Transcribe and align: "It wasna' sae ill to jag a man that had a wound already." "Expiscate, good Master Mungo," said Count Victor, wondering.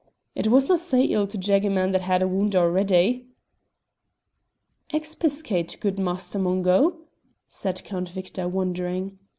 "It 0.33 0.47
wasna' 0.47 0.79
sae 0.79 1.03
ill 1.03 1.27
to 1.27 1.37
jag 1.37 1.63
a 1.63 1.69
man 1.69 1.91
that 1.91 2.01
had 2.01 2.23
a 2.23 2.27
wound 2.27 2.55
already." 2.55 3.27
"Expiscate, 4.91 5.77
good 5.79 5.99
Master 5.99 6.39
Mungo," 6.39 7.01
said 7.47 7.83
Count 7.83 8.09
Victor, 8.09 8.47
wondering. 8.47 9.19